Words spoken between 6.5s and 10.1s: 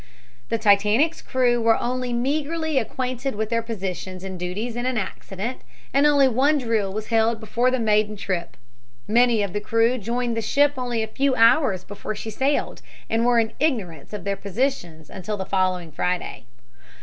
drill was held before the maiden trip. Many of the crew